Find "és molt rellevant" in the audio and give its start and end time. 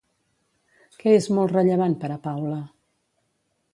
1.17-1.95